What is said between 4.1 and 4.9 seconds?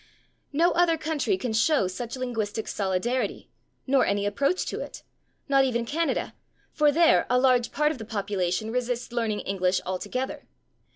approach to